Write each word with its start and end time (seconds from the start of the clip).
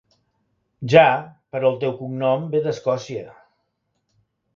Ja, 0.93 1.03
però 1.55 1.69
el 1.73 1.77
teu 1.83 1.93
cognom 1.99 2.47
ve 2.55 2.61
d'Escòcia. 2.69 3.27